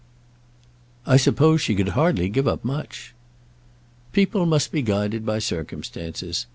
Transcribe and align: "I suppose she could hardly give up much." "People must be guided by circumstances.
"I 1.05 1.15
suppose 1.17 1.61
she 1.61 1.75
could 1.75 1.89
hardly 1.89 2.27
give 2.27 2.47
up 2.47 2.65
much." 2.65 3.13
"People 4.13 4.47
must 4.47 4.71
be 4.71 4.81
guided 4.81 5.27
by 5.27 5.37
circumstances. 5.37 6.47